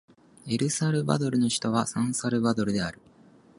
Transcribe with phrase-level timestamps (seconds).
[0.49, 2.99] エルサルバドルの首都はサンサルバドルである